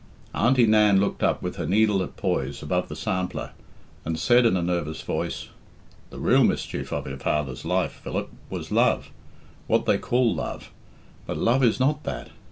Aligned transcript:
Auntie 0.33 0.65
Nan 0.65 0.99
looked 0.99 1.21
up 1.21 1.43
with 1.43 1.57
her 1.57 1.67
needle 1.67 2.01
at 2.01 2.17
poise 2.17 2.63
above 2.63 2.89
the 2.89 2.95
sampler, 2.95 3.51
and 4.03 4.17
said 4.17 4.47
in 4.47 4.57
a 4.57 4.63
nervous 4.63 5.03
voice, 5.03 5.49
"The 6.09 6.17
real 6.17 6.43
mischief 6.43 6.91
of 6.91 7.05
your 7.05 7.19
father's 7.19 7.65
life, 7.65 8.01
Philip, 8.03 8.29
was 8.49 8.71
love 8.71 9.11
what 9.67 9.85
they 9.85 9.99
call 9.99 10.33
love. 10.33 10.71
But 11.27 11.37
love 11.37 11.63
is 11.63 11.79
not 11.79 12.03
that. 12.05 12.31